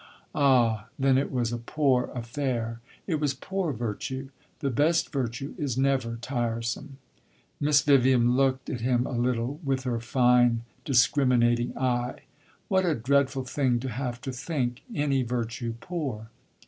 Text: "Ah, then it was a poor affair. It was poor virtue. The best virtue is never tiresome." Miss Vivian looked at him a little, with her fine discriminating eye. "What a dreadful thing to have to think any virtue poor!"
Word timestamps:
"Ah, 0.33 0.87
then 0.97 1.15
it 1.19 1.31
was 1.31 1.51
a 1.53 1.59
poor 1.59 2.05
affair. 2.15 2.79
It 3.05 3.19
was 3.19 3.35
poor 3.35 3.71
virtue. 3.71 4.29
The 4.59 4.71
best 4.71 5.11
virtue 5.11 5.53
is 5.59 5.77
never 5.77 6.15
tiresome." 6.19 6.97
Miss 7.59 7.83
Vivian 7.83 8.35
looked 8.35 8.67
at 8.67 8.81
him 8.81 9.05
a 9.05 9.11
little, 9.11 9.59
with 9.63 9.83
her 9.83 9.99
fine 9.99 10.63
discriminating 10.85 11.77
eye. 11.77 12.21
"What 12.67 12.83
a 12.83 12.95
dreadful 12.95 13.43
thing 13.43 13.79
to 13.81 13.89
have 13.89 14.19
to 14.21 14.31
think 14.31 14.81
any 14.95 15.21
virtue 15.21 15.75
poor!" 15.79 16.31